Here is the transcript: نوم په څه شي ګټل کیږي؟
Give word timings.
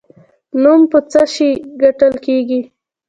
نوم 0.61 0.81
په 0.91 0.99
څه 1.11 1.21
شي 1.33 1.49
ګټل 1.81 2.13
کیږي؟ 2.25 2.61